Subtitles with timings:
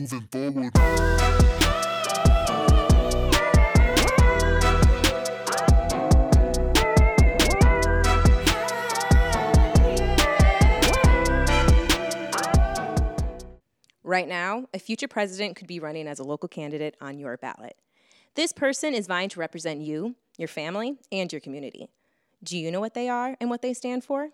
[0.00, 0.72] Moving forward.
[14.02, 17.76] Right now, a future president could be running as a local candidate on your ballot.
[18.36, 21.90] This person is vying to represent you, your family, and your community.
[22.42, 24.30] Do you know what they are and what they stand for?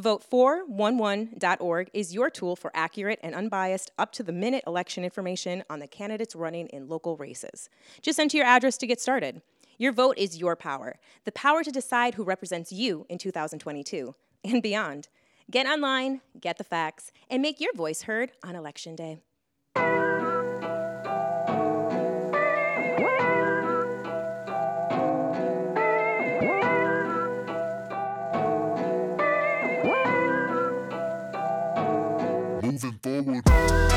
[0.00, 5.80] Vote411.org is your tool for accurate and unbiased, up to the minute election information on
[5.80, 7.68] the candidates running in local races.
[8.00, 9.42] Just enter your address to get started.
[9.76, 14.62] Your vote is your power, the power to decide who represents you in 2022 and
[14.62, 15.08] beyond.
[15.50, 19.18] Get online, get the facts, and make your voice heard on Election Day.
[32.80, 33.87] Moving forward.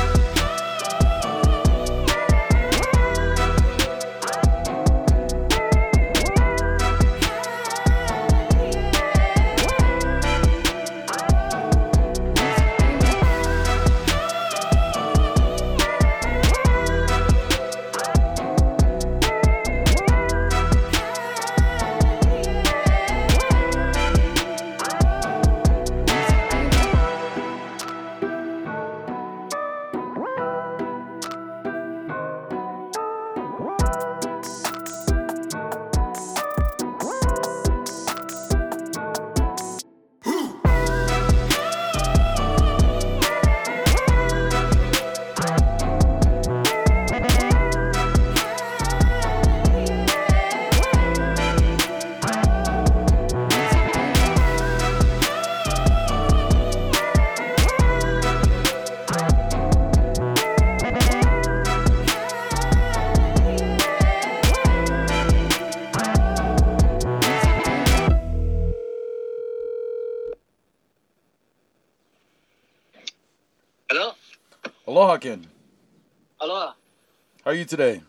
[75.24, 75.46] Aloha,
[76.40, 76.72] Aloha.
[77.44, 78.02] How are you today?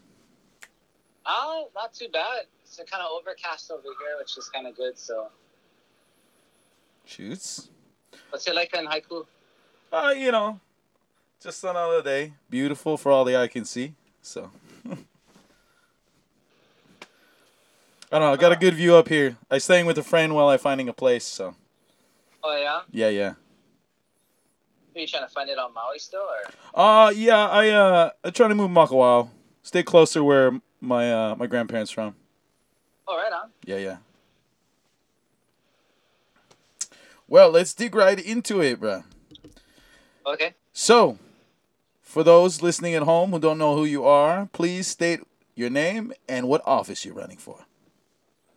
[1.25, 2.45] Oh, not too bad.
[2.63, 4.97] It's kind of overcast over here, which is kind of good.
[4.97, 5.27] So,
[7.05, 7.69] Shoots.
[8.31, 9.25] what's it like in Haiku?
[9.91, 10.59] Uh, you know,
[11.39, 12.33] just another day.
[12.49, 13.93] Beautiful for all the eye can see.
[14.23, 14.49] So.
[14.89, 14.95] I
[18.09, 18.33] don't know.
[18.33, 19.37] I got a good view up here.
[19.51, 21.25] I staying with a friend while I finding a place.
[21.25, 21.55] So.
[22.43, 23.33] Oh yeah, Yeah, yeah.
[24.95, 26.79] Are you trying to find it on Maui still, or?
[26.79, 27.47] Uh, yeah.
[27.47, 29.29] I uh, I trying to move Makawao.
[29.63, 32.15] Stay closer where my uh my grandparents from.
[33.07, 33.49] Oh, right on.
[33.65, 33.97] Yeah, yeah.
[37.27, 39.03] Well, let's dig right into it, bruh.
[40.25, 40.53] Okay.
[40.71, 41.17] So,
[42.01, 45.21] for those listening at home who don't know who you are, please state
[45.55, 47.65] your name and what office you're running for.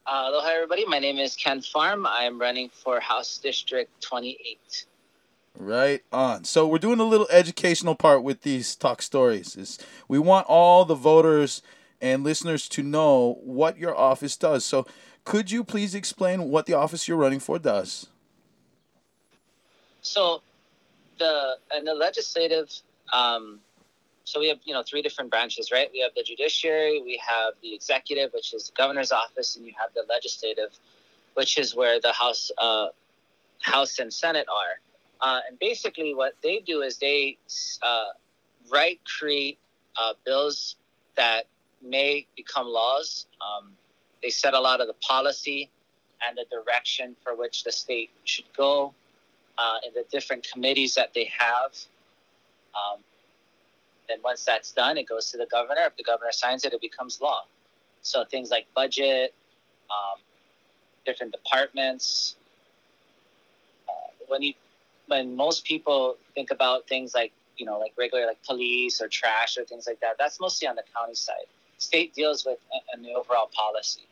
[0.07, 0.85] Uh, aloha, everybody.
[0.87, 2.07] My name is Ken Farm.
[2.07, 4.87] I'm running for House District 28.
[5.59, 6.45] Right on.
[6.45, 9.57] So we're doing a little educational part with these talk stories.
[9.57, 11.63] Is we want all the voters
[12.01, 14.65] and listeners to know what your office does.
[14.65, 14.87] So
[15.27, 18.07] could you please explain what the office you're running for does?
[20.03, 20.41] So,
[21.19, 22.71] the in the legislative,
[23.13, 23.59] um,
[24.23, 25.91] so we have you know three different branches, right?
[25.93, 29.73] We have the judiciary, we have the executive, which is the governor's office, and you
[29.81, 30.79] have the legislative,
[31.35, 32.89] which is where the House, uh,
[33.63, 34.81] House and Senate are.
[35.21, 37.39] Uh, and basically, what they do is they
[37.83, 38.07] uh,
[38.71, 39.59] write, create
[40.01, 40.77] uh, bills
[41.17, 41.47] that
[41.83, 43.27] may become laws.
[43.41, 43.73] Um,
[44.23, 45.71] they set a lot of the policy
[46.27, 48.93] and the direction for which the state should go
[49.59, 51.73] uh, in the different committees that they have.
[52.75, 53.01] Um,
[54.09, 55.83] then once that's done, it goes to the governor.
[55.87, 57.45] If the governor signs it, it becomes law.
[58.03, 59.35] So things like budget,
[59.91, 60.21] um,
[61.05, 62.37] different departments.
[63.89, 63.93] Uh,
[64.29, 64.55] when you,
[65.07, 69.57] when most people think about things like you know like regular like police or trash
[69.57, 71.47] or things like that, that's mostly on the county side.
[71.79, 72.59] State deals with
[73.03, 74.07] the overall policy.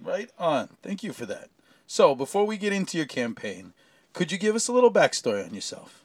[0.00, 0.68] Right on.
[0.82, 1.50] Thank you for that.
[1.86, 3.72] So before we get into your campaign,
[4.12, 6.04] could you give us a little backstory on yourself?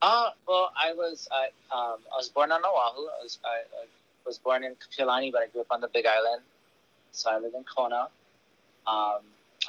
[0.00, 3.08] Uh, well, I was I um I was born on Oahu.
[3.08, 3.86] I was I, I
[4.26, 6.42] was born in Kapiolani, but I grew up on the Big Island.
[7.12, 8.08] So I live in Kona.
[8.86, 9.20] Um,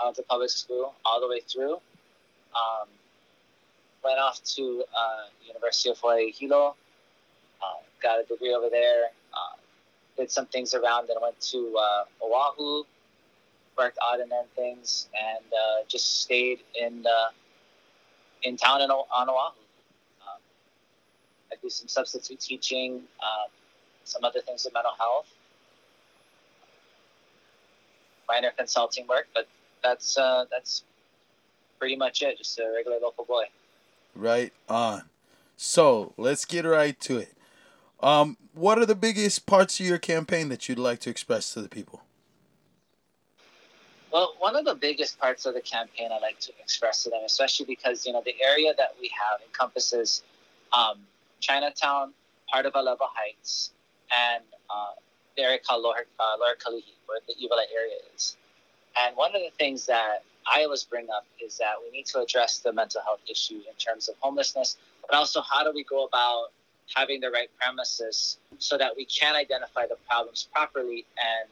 [0.01, 1.73] Went to public school all the way through.
[2.53, 2.87] Um,
[4.03, 6.75] went off to uh, University of Hawaii Hilo.
[7.61, 9.05] Uh, got a degree over there.
[9.33, 9.57] Uh,
[10.17, 12.83] did some things around, then went to uh, Oahu.
[13.77, 17.29] Worked odd and end things, and uh, just stayed in uh,
[18.43, 19.53] in town in, O- on Oahu
[21.53, 23.49] I do some substitute teaching, um,
[24.05, 25.27] some other things with mental health,
[28.27, 29.47] minor consulting work, but
[29.83, 30.83] that's uh, that's
[31.79, 32.37] pretty much it.
[32.37, 33.43] Just a regular local boy.
[34.15, 35.03] Right on.
[35.57, 37.35] So let's get right to it.
[38.01, 41.61] Um, what are the biggest parts of your campaign that you'd like to express to
[41.61, 42.01] the people?
[44.11, 47.21] Well, one of the biggest parts of the campaign I like to express to them,
[47.25, 50.21] especially because you know the area that we have encompasses
[50.71, 50.99] um,
[51.39, 52.13] Chinatown,
[52.51, 53.71] part of Alewa Heights,
[54.11, 54.93] and uh,
[55.35, 58.37] the area called Lower, uh, Lower Kalihi, where the Iwilei area is.
[59.01, 62.19] And one of the things that I always bring up is that we need to
[62.19, 66.05] address the mental health issue in terms of homelessness, but also how do we go
[66.05, 66.47] about
[66.95, 71.49] having the right premises so that we can identify the problems properly and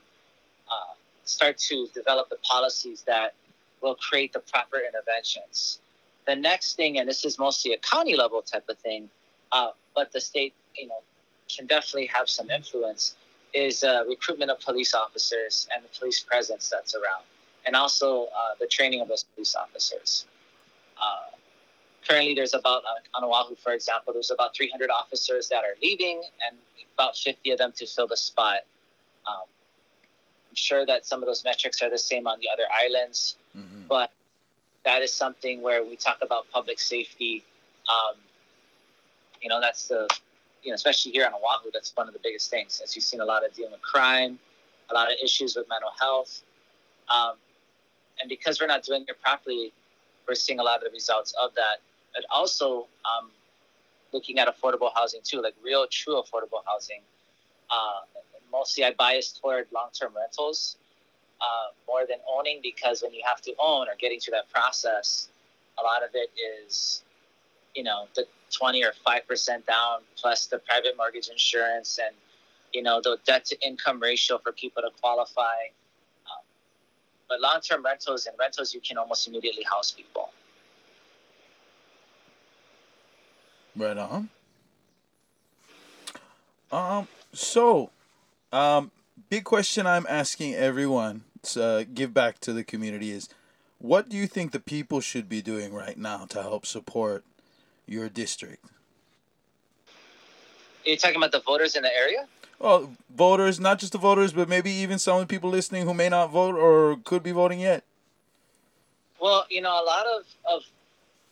[0.70, 0.94] uh,
[1.24, 3.34] start to develop the policies that
[3.80, 5.80] will create the proper interventions.
[6.26, 9.08] The next thing, and this is mostly a county level type of thing,
[9.50, 11.00] uh, but the state, you know,
[11.54, 13.16] can definitely have some influence,
[13.52, 17.24] is uh, recruitment of police officers and the police presence that's around,
[17.66, 20.26] and also uh, the training of those police officers.
[20.96, 21.36] Uh,
[22.08, 26.22] currently, there's about uh, on Oahu, for example, there's about 300 officers that are leaving,
[26.48, 26.56] and
[26.94, 28.60] about 50 of them to fill the spot.
[29.26, 29.44] Um,
[30.50, 33.82] I'm sure that some of those metrics are the same on the other islands, Mm-hmm.
[33.86, 34.10] but
[34.84, 37.44] that is something where we talk about public safety.
[37.86, 38.16] Um,
[39.42, 40.08] you know, that's the,
[40.62, 42.80] you know, especially here on Oahu, that's one of the biggest things.
[42.82, 44.38] As you've seen a lot of dealing with crime,
[44.90, 46.42] a lot of issues with mental health.
[47.08, 47.34] Um,
[48.20, 49.72] and because we're not doing it properly,
[50.28, 51.78] we're seeing a lot of the results of that.
[52.14, 53.30] But also um,
[54.12, 57.00] looking at affordable housing too, like real, true affordable housing.
[57.70, 58.00] Uh,
[58.50, 60.76] mostly I bias toward long-term rentals
[61.40, 65.28] uh, more than owning because when you have to own or getting through that process,
[65.78, 66.30] a lot of it
[66.68, 67.02] is,
[67.74, 72.14] you know, the 20 or 5% down plus the private mortgage insurance and,
[72.72, 75.56] you know, the debt to income ratio for people to qualify.
[77.32, 80.28] But long term rentals and rentals, you can almost immediately house people.
[83.74, 84.28] Right on.
[86.70, 87.08] Um.
[87.32, 87.88] So,
[88.52, 88.90] um,
[89.30, 93.30] big question I'm asking everyone to give back to the community is,
[93.78, 97.24] what do you think the people should be doing right now to help support
[97.86, 98.62] your district?
[100.84, 102.26] Are you talking about the voters in the area?
[102.62, 105.92] Well, voters, not just the voters, but maybe even some of the people listening who
[105.92, 107.82] may not vote or could be voting yet.
[109.20, 110.62] Well, you know, a lot of, of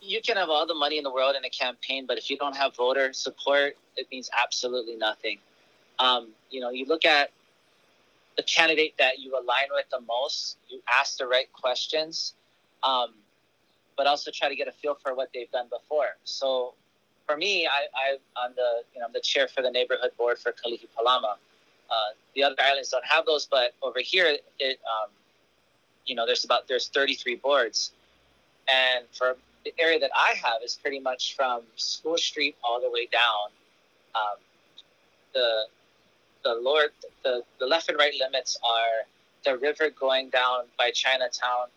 [0.01, 2.37] you can have all the money in the world in a campaign, but if you
[2.37, 5.39] don't have voter support, it means absolutely nothing.
[6.01, 7.31] Um, you know, you look at
[8.37, 12.35] the candidate that you align with the most, you ask the right questions,
[12.83, 13.11] um,
[13.97, 16.17] but also try to get a feel for what they've done before.
[16.25, 16.75] So
[17.31, 20.53] for me, I, I'm the you know I'm the chair for the neighborhood board for
[20.53, 21.35] Kalihi Palama.
[21.91, 25.11] Uh, the other islands don't have those, but over here, it um,
[26.07, 27.93] you know there's about there's 33 boards,
[28.69, 32.91] and for the area that I have is pretty much from School Street all the
[32.91, 33.51] way down.
[34.15, 34.39] Um,
[35.35, 35.67] the
[36.43, 36.87] the lower
[37.23, 39.07] the, the left and right limits are
[39.45, 41.69] the river going down by Chinatown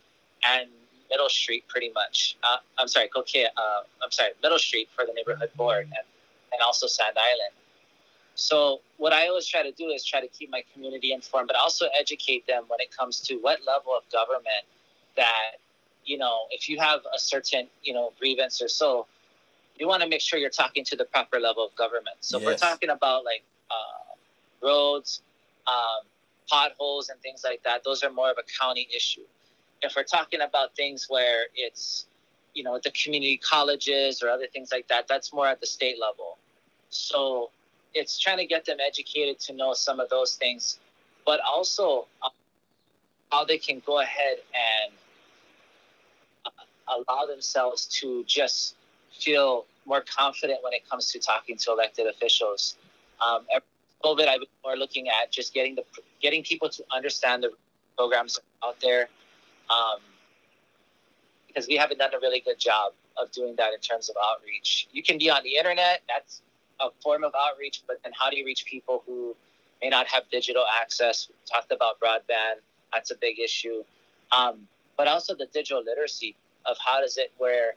[0.44, 0.68] and
[1.10, 2.36] Middle Street, pretty much.
[2.42, 3.46] Uh, I'm sorry, Kokea.
[3.56, 6.06] Uh, I'm sorry, Middle Street for the neighborhood board, and
[6.52, 7.52] and also Sand Island.
[8.36, 11.56] So what I always try to do is try to keep my community informed, but
[11.56, 14.64] also educate them when it comes to what level of government
[15.16, 15.58] that
[16.04, 19.06] you know, if you have a certain, you know, grievance or so,
[19.76, 22.16] you want to make sure you're talking to the proper level of government.
[22.20, 25.22] So if we're talking about like uh, roads,
[25.66, 26.06] um,
[26.48, 27.82] potholes, and things like that.
[27.84, 29.22] Those are more of a county issue.
[29.84, 32.06] If we're talking about things where it's,
[32.54, 35.96] you know, the community colleges or other things like that, that's more at the state
[36.00, 36.38] level.
[36.90, 37.50] So
[37.92, 40.78] it's trying to get them educated to know some of those things,
[41.26, 42.30] but also uh,
[43.30, 44.92] how they can go ahead and
[46.46, 46.50] uh,
[47.08, 48.76] allow themselves to just
[49.12, 52.76] feel more confident when it comes to talking to elected officials.
[53.24, 53.46] Um,
[54.04, 55.84] COVID, I've been more looking at just getting the
[56.20, 57.50] getting people to understand the
[57.96, 59.08] programs out there,
[59.70, 60.00] um,
[61.46, 64.88] because we haven't done a really good job of doing that in terms of outreach.
[64.92, 66.42] You can be on the internet; that's
[66.80, 69.36] a form of outreach, but then how do you reach people who
[69.82, 71.28] may not have digital access?
[71.28, 72.60] We talked about broadband;
[72.92, 73.84] that's a big issue.
[74.32, 74.66] Um,
[74.96, 77.74] but also the digital literacy of how does it where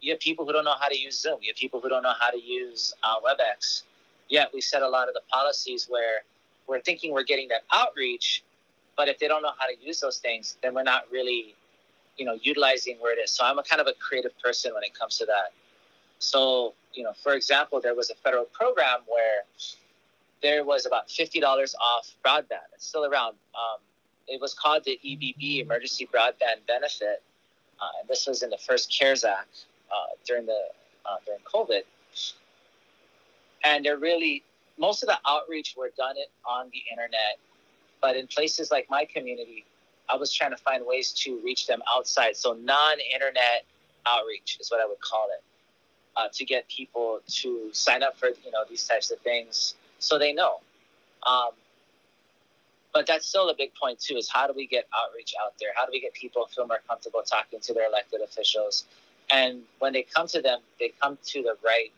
[0.00, 2.02] you have people who don't know how to use Zoom, you have people who don't
[2.02, 3.82] know how to use uh, WebEx.
[4.28, 6.22] Yet we set a lot of the policies where
[6.66, 8.42] we're thinking we're getting that outreach,
[8.98, 11.54] but if they don't know how to use those things, then we're not really,
[12.18, 13.30] you know, utilizing where it is.
[13.30, 15.52] So I'm a kind of a creative person when it comes to that.
[16.18, 19.44] So you know, for example, there was a federal program where
[20.42, 22.68] there was about fifty dollars off broadband.
[22.74, 23.36] It's still around.
[23.54, 23.78] Um,
[24.26, 27.22] it was called the EBB Emergency Broadband Benefit,
[27.80, 30.60] uh, and this was in the first CARES Act uh, during the
[31.06, 31.82] uh, during COVID.
[33.64, 34.42] And they're really
[34.76, 37.38] most of the outreach were done it on the internet,
[38.00, 39.64] but in places like my community,
[40.08, 42.36] I was trying to find ways to reach them outside.
[42.36, 43.64] So non-internet
[44.06, 45.42] outreach is what I would call it,
[46.16, 50.18] uh, to get people to sign up for you know these types of things so
[50.18, 50.60] they know.
[51.26, 51.50] Um,
[52.94, 55.70] but that's still a big point too is how do we get outreach out there?
[55.74, 58.84] How do we get people feel more comfortable talking to their elected officials?
[59.30, 61.92] And when they come to them they come to the right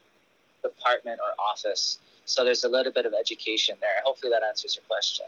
[0.63, 1.99] department or office.
[2.25, 4.03] So there's a little bit of education there.
[4.05, 5.27] Hopefully that answers your question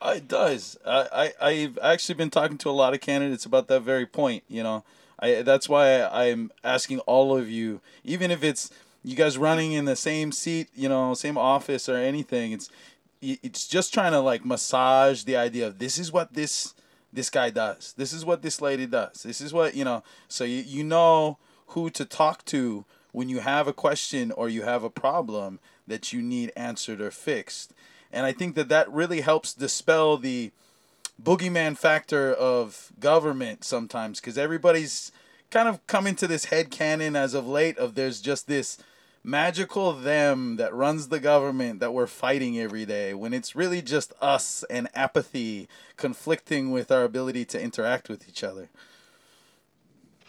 [0.00, 0.76] Oh, it does.
[0.86, 4.44] I, I I've actually been talking to a lot of candidates about that very point.
[4.48, 4.84] You know,
[5.18, 8.70] I that's why I, I'm asking all of you, even if it's
[9.02, 12.52] you guys running in the same seat, you know, same office or anything.
[12.52, 12.70] It's
[13.22, 16.74] it's just trying to like massage the idea of this is what this
[17.12, 17.94] this guy does.
[17.96, 19.22] This is what this lady does.
[19.22, 20.02] This is what you know.
[20.28, 21.38] So you you know
[21.68, 26.12] who to talk to when you have a question or you have a problem that
[26.12, 27.72] you need answered or fixed.
[28.16, 30.50] And I think that that really helps dispel the
[31.22, 35.12] boogeyman factor of government sometimes because everybody's
[35.50, 38.78] kind of come into this head canon as of late of there's just this
[39.22, 44.14] magical them that runs the government that we're fighting every day when it's really just
[44.22, 45.68] us and apathy
[45.98, 48.70] conflicting with our ability to interact with each other.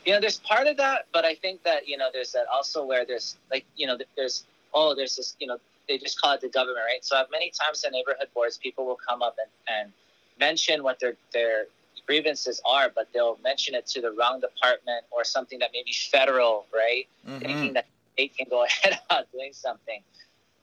[0.06, 2.86] you know there's part of that but i think that you know there's that also
[2.86, 6.42] where there's like you know there's oh there's this you know they just call it
[6.42, 7.04] the government right?
[7.04, 9.94] So many times in neighborhood boards people will come up and, and
[10.40, 11.66] mention what their their
[12.06, 15.94] grievances are but they'll mention it to the wrong department or something that may be
[15.94, 17.08] federal right?
[17.28, 17.40] Mhm.
[17.42, 17.86] thinking that
[18.18, 20.02] they can go ahead about doing something.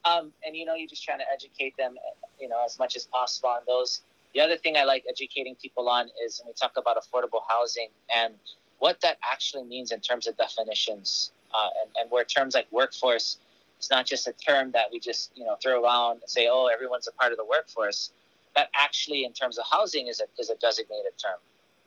[0.05, 1.97] Um, and you know you're just trying to educate them
[2.41, 4.03] you know as much as possible on those.
[4.35, 7.89] The other thing i like educating people on is when we talk about affordable housing
[8.15, 8.35] and
[8.81, 13.39] what that actually means in terms of definitions uh, and, and where terms like workforce
[13.85, 16.67] is not just a term that we just you know throw around and say oh
[16.67, 18.11] everyone's a part of the workforce
[18.57, 21.39] that actually in terms of housing is a, is a designated term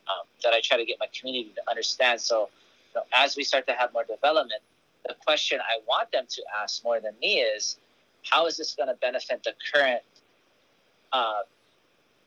[0.09, 2.49] um, that i try to get my community to understand so
[2.93, 4.61] you know, as we start to have more development
[5.07, 7.77] the question i want them to ask more than me is
[8.23, 10.01] how is this going to benefit the current
[11.13, 11.41] uh,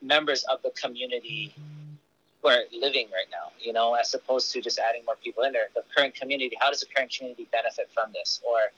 [0.03, 1.55] members of the community
[2.43, 5.53] who are living right now, you know, as opposed to just adding more people in
[5.53, 5.69] there.
[5.75, 8.41] The current community, how does the current community benefit from this?
[8.49, 8.73] Or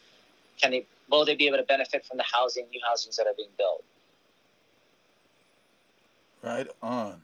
[0.63, 3.35] can they, will they be able to benefit from the housing, new housings that are
[3.37, 3.85] being built?
[6.43, 7.23] Right on.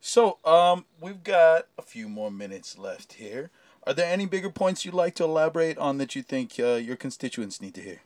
[0.00, 3.50] So, um, we've got a few more minutes left here.
[3.86, 6.96] Are there any bigger points you'd like to elaborate on that you think uh, your
[6.96, 8.00] constituents need to hear?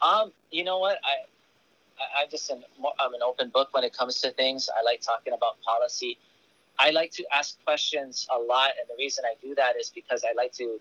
[0.00, 0.98] Um, you know what?
[1.04, 1.26] I,
[1.98, 2.62] I, I'm just an,
[3.00, 4.68] I'm an open book when it comes to things.
[4.76, 6.18] I like talking about policy.
[6.78, 10.24] I like to ask questions a lot, and the reason I do that is because
[10.24, 10.80] I like to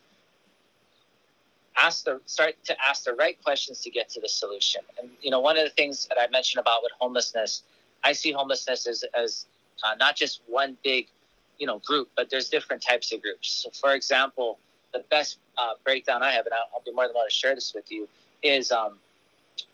[1.81, 4.81] ask the start to ask the right questions to get to the solution.
[4.99, 7.63] And you know, one of the things that I mentioned about with homelessness,
[8.03, 9.45] I see homelessness as, as
[9.83, 11.07] uh, not just one big,
[11.59, 13.51] you know, group, but there's different types of groups.
[13.51, 14.59] So, for example,
[14.93, 17.55] the best uh, breakdown I have, and I'll, I'll be more than willing to share
[17.55, 18.07] this with you,
[18.43, 18.97] is um,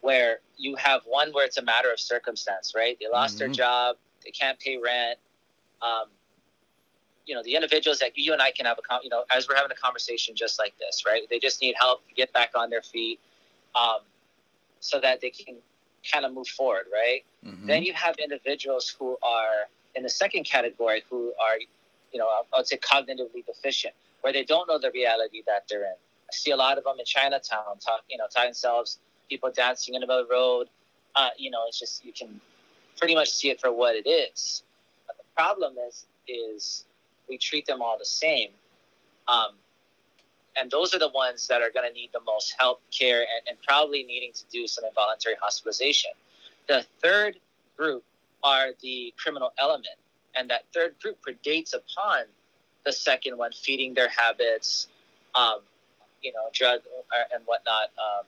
[0.02, 2.98] where you have one where it's a matter of circumstance, right?
[3.00, 3.56] They lost their Mhm.
[3.56, 5.20] job, they can't pay rent.
[5.82, 6.08] Um,
[7.28, 9.56] you know, the individuals that you and I can have a, you know, as we're
[9.56, 11.24] having a conversation just like this, right?
[11.30, 13.20] They just need help to get back on their feet,
[13.76, 14.00] um,
[14.80, 15.58] so that they can
[16.12, 17.24] kind of move forward, right?
[17.46, 17.68] Mhm.
[17.68, 21.60] Then you have individuals who are in the second category who are,
[22.14, 25.84] you know, I would say cognitively deficient, where they don't know the reality that they're
[25.84, 25.96] in.
[26.30, 29.96] I see a lot of them in Chinatown, talk, you know, talking themselves, people dancing
[29.96, 30.70] in the middle of the road.
[31.16, 32.40] Uh, you know, it's just you can
[32.98, 34.64] pretty much see it for what it is.
[35.08, 36.86] But the problem is, is
[37.30, 38.50] we treat them all the same,
[39.28, 39.52] um,
[40.60, 43.48] and those are the ones that are going to need the most help, care, and,
[43.48, 46.12] and probably needing to do some involuntary hospitalization.
[46.68, 47.40] The third
[47.78, 48.04] group
[48.44, 49.98] are the criminal element,
[50.36, 52.26] and that third group predates upon
[52.86, 54.88] the second one, feeding their habits,
[55.36, 55.60] um,
[56.22, 56.82] you know, drug
[57.12, 58.26] uh, and whatnot, um,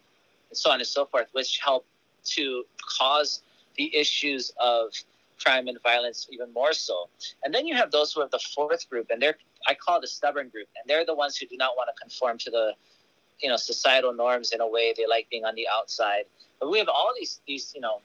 [0.49, 1.85] and so on and so forth, which help
[2.23, 2.63] to
[2.97, 3.41] cause
[3.75, 4.91] the issues of
[5.43, 7.09] crime and violence even more so.
[7.43, 10.01] And then you have those who are the fourth group, and they're I call it
[10.01, 12.73] the stubborn group, and they're the ones who do not want to conform to the
[13.41, 14.93] you know societal norms in a way.
[14.95, 16.25] They like being on the outside.
[16.59, 18.01] But we have all these these you know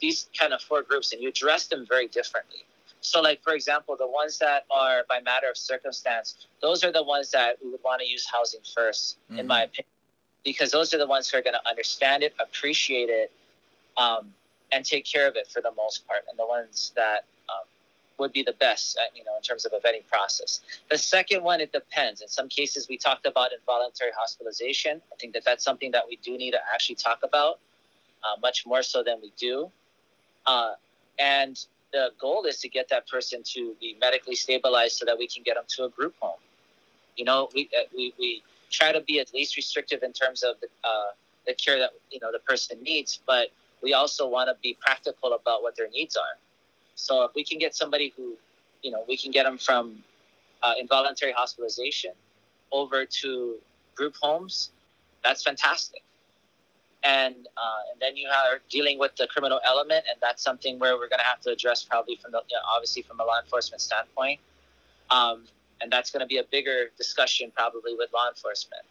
[0.00, 2.64] these kind of four groups, and you address them very differently.
[3.00, 7.02] So, like for example, the ones that are by matter of circumstance, those are the
[7.02, 9.90] ones that we would want to use housing 1st in my opinion,
[10.44, 13.32] because those are the ones who are going to understand it, appreciate it,
[13.96, 14.34] um,
[14.72, 17.66] and take care of it for the most part, and the ones that um,
[18.18, 20.60] would be the best, uh, you know, in terms of a vetting process.
[20.90, 22.20] The second one, it depends.
[22.20, 25.00] In some cases, we talked about involuntary hospitalization.
[25.12, 27.58] I think that that's something that we do need to actually talk about,
[28.22, 29.70] uh, much more so than we do.
[30.46, 30.72] Uh,
[31.18, 35.26] and the goal is to get that person to be medically stabilized so that we
[35.26, 36.38] can get them to a group home.
[37.16, 40.54] You know, we uh, we, we try to be at least restrictive in terms of
[40.60, 41.10] the, uh,
[41.46, 43.48] the care that you know the person needs, but
[43.82, 46.38] we also want to be practical about what their needs are.
[46.94, 48.36] So if we can get somebody who,
[48.82, 50.02] you know, we can get them from
[50.62, 52.12] uh, involuntary hospitalization
[52.72, 53.56] over to
[53.94, 54.70] group homes,
[55.24, 56.02] that's fantastic.
[57.02, 60.96] And uh, and then you are dealing with the criminal element, and that's something where
[60.96, 63.40] we're going to have to address probably from the you know, obviously from a law
[63.40, 64.38] enforcement standpoint.
[65.10, 65.44] Um,
[65.80, 68.82] and that's going to be a bigger discussion probably with law enforcement.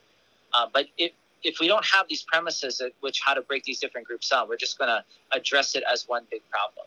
[0.54, 1.12] Uh, but if
[1.44, 4.48] if we don't have these premises at which how to break these different groups down,
[4.48, 6.86] we're just going to address it as one big problem,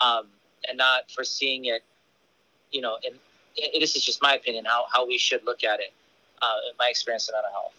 [0.00, 0.26] um,
[0.68, 1.82] and not foreseeing it.
[2.70, 3.14] You know, and
[3.80, 5.92] this is just my opinion how how we should look at it.
[6.42, 7.72] Uh, in my experience in mental health.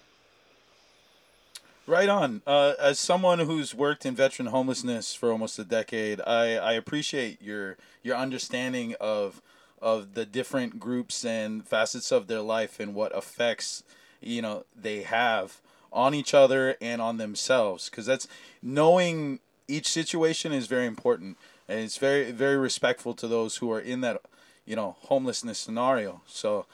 [1.86, 2.41] Right on.
[2.46, 7.41] Uh, as someone who's worked in veteran homelessness for almost a decade, I, I appreciate
[7.41, 9.41] your your understanding of
[9.82, 13.84] of the different groups and facets of their life and what effects
[14.20, 18.27] you know they have on each other and on themselves because that's
[18.62, 23.79] knowing each situation is very important and it's very very respectful to those who are
[23.79, 24.22] in that
[24.65, 26.65] you know homelessness scenario so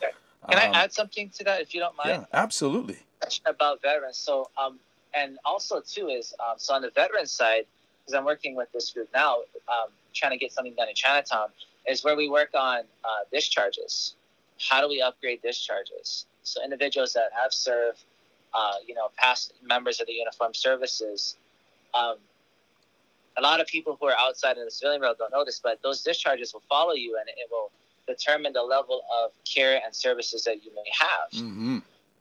[0.50, 2.10] Can um, I add something to that, if you don't mind?
[2.10, 3.00] yeah absolutely
[3.46, 4.18] about veterans.
[4.18, 4.80] So, um,
[5.14, 7.66] and also too is um, so on the veteran side,
[8.02, 11.48] because I'm working with this group now, um, trying to get something done in Chinatown,
[11.88, 14.16] is where we work on uh, discharges.
[14.60, 16.26] How do we upgrade discharges?
[16.44, 18.04] So individuals that have served,
[18.54, 21.38] uh, you know, past members of the uniformed services.
[21.94, 22.18] Um,
[23.38, 25.82] a lot of people who are outside of the civilian world don't know this, but
[25.82, 27.72] those discharges will follow you, and it will
[28.08, 31.78] determine the level of care and services that you may have mm-hmm.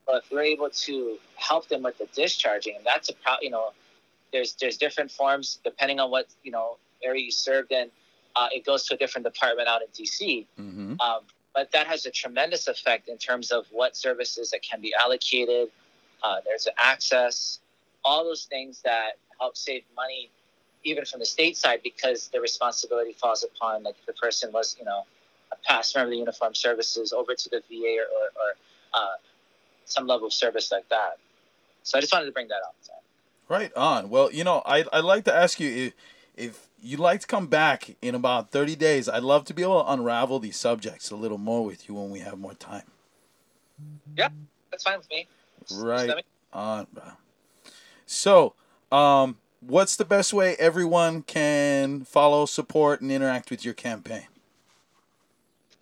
[0.07, 3.50] but if we're able to help them with the discharging, and that's a pro, you
[3.50, 3.72] know,
[4.33, 7.90] there's there's different forms depending on what you know area you served in.
[8.35, 11.00] Uh, it goes to a different department out in DC, Mm-hmm.
[11.00, 11.20] um,
[11.54, 15.68] but that has a tremendous effect in terms of what services that can be allocated.
[16.22, 17.61] Uh, there's access,
[18.04, 20.30] all those things that help save money,
[20.85, 24.76] even from the state side, because the responsibility falls upon like if the person was
[24.78, 25.02] you know
[25.52, 28.54] a past member of the uniformed services over to the VA or, or, or
[28.94, 29.16] uh,
[29.85, 31.18] some level of service like that.
[31.82, 32.74] So I just wanted to bring that up.
[32.80, 32.92] So.
[33.48, 34.08] Right on.
[34.08, 35.92] Well, you know, I I'd like to ask you if
[36.35, 39.08] if you'd like to come back in about thirty days.
[39.08, 42.11] I'd love to be able to unravel these subjects a little more with you when
[42.11, 42.85] we have more time.
[44.16, 44.28] Yeah,
[44.70, 45.28] that's fine with me.
[45.78, 46.87] Right on.
[48.06, 48.54] So,
[48.90, 54.26] um, what's the best way everyone can follow, support, and interact with your campaign?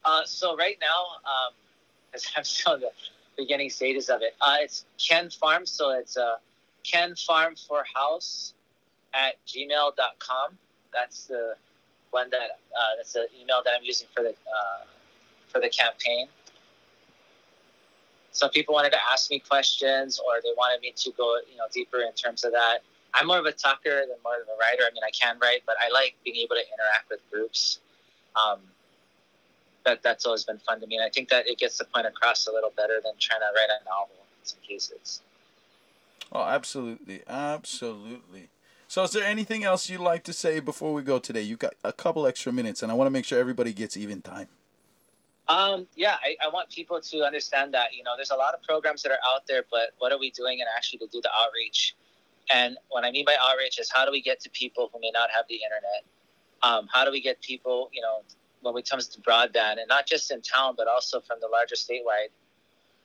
[0.05, 1.55] Uh, so right now, um,
[2.15, 2.91] as I'm still in the
[3.37, 5.67] beginning stages of it, uh, it's Ken Farm.
[5.67, 6.37] So it's uh,
[6.85, 8.55] Ken Farm for House
[9.15, 10.59] at gmail.com.
[10.93, 11.55] That's the
[12.11, 14.85] one that uh, that's the email that I'm using for the uh,
[15.49, 16.27] for the campaign.
[18.33, 21.65] Some people wanted to ask me questions, or they wanted me to go, you know,
[21.73, 22.79] deeper in terms of that.
[23.15, 24.85] I'm more of a talker than more of a writer.
[24.89, 27.81] I mean, I can write, but I like being able to interact with groups.
[28.37, 28.61] Um,
[29.85, 32.07] that that's always been fun to me, and I think that it gets the point
[32.07, 35.23] across a little better than trying to write a novel in some cases.
[36.33, 38.51] Oh, absolutely, absolutely.
[38.87, 41.43] So, is there anything else you'd like to say before we go today?
[41.43, 44.21] you've got a couple extra minutes, and I want to make sure everybody gets even
[44.21, 44.49] time.
[45.51, 48.63] Um, yeah, I, I want people to understand that you know there's a lot of
[48.63, 51.31] programs that are out there, but what are we doing and actually to do the
[51.45, 51.97] outreach?
[52.55, 55.11] And what I mean by outreach is how do we get to people who may
[55.13, 56.05] not have the internet?
[56.63, 58.23] Um, how do we get people, you know,
[58.63, 61.75] when it comes to broadband, and not just in town, but also from the larger
[61.75, 62.31] statewide?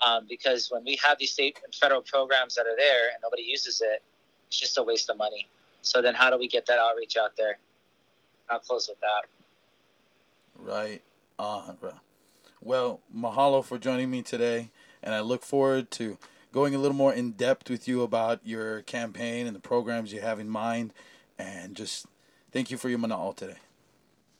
[0.06, 3.42] Um, because when we have these state and federal programs that are there and nobody
[3.42, 4.04] uses it,
[4.50, 5.48] it's just a waste of money.
[5.82, 7.58] So then, how do we get that outreach out there?
[8.52, 9.24] I'll close with that.
[10.60, 11.02] Right
[11.40, 11.78] on.
[12.66, 14.72] Well, mahalo for joining me today,
[15.04, 16.18] and I look forward to
[16.52, 20.22] going a little more in depth with you about your campaign and the programs you
[20.22, 20.92] have in mind,
[21.38, 22.08] and just
[22.52, 23.58] thank you for your mana'o today.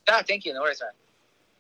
[0.08, 0.56] Yeah, thank you.
[0.56, 0.90] No worries, man.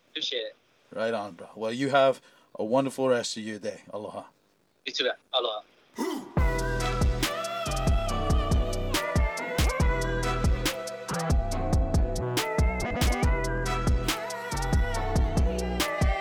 [0.09, 0.55] Appreciate it.
[0.91, 1.49] Right on, bro.
[1.55, 2.19] Well, you have
[2.57, 3.81] a wonderful rest of your day.
[3.93, 4.23] Aloha.
[4.87, 5.13] You too, man.
[5.35, 6.31] Aloha.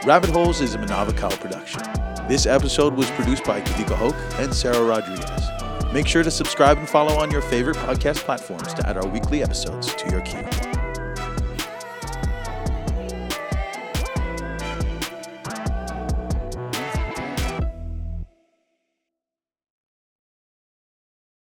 [0.04, 1.80] Rabbit Holes is a Manawa Kau production.
[2.28, 5.48] This episode was produced by Kawika Hoke and Sarah Rodriguez.
[5.94, 9.42] Make sure to subscribe and follow on your favorite podcast platforms to add our weekly
[9.42, 10.73] episodes to your queue.